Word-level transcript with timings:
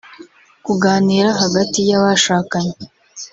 kuganira 0.65 1.29
hagati 1.41 1.79
y’abashakanye 1.89 2.75